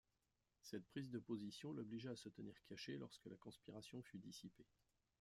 Cette 0.63 0.87
prise 0.87 1.11
de 1.11 1.19
position 1.19 1.73
l'obligea 1.73 2.09
à 2.09 2.15
se 2.15 2.27
tenir 2.29 2.55
caché 2.67 2.97
lorsque 2.97 3.27
la 3.27 3.35
conspiration 3.37 4.01
fut 4.01 4.17
dissipée. 4.17 4.65